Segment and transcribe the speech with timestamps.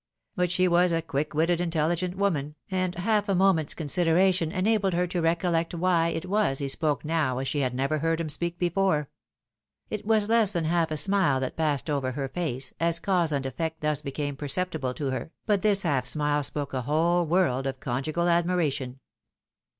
[0.35, 3.79] But she was a quick witted, intelligent woman, and half a MATERNAL COMPARISONS.
[3.79, 7.59] 107 moment's consideration enabled her to recollect why it was he spoke now as she
[7.59, 9.11] had never heard him speak before.
[9.91, 13.45] It was less than half a smile that passed over her face, as cause and
[13.45, 17.79] effect thus became perceptible to her, but this half snule spoke a whole world of
[17.79, 18.99] conjugal admiration.